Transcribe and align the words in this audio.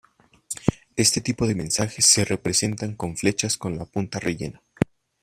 Este 0.95 1.21
tipo 1.21 1.45
de 1.45 1.53
mensajes 1.53 2.07
se 2.07 2.25
representan 2.25 2.95
con 2.95 3.15
flechas 3.17 3.55
con 3.55 3.77
la 3.77 3.85
punta 3.85 4.17
rellena. 4.19 4.63